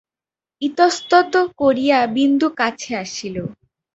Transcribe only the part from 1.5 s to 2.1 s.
করিয়া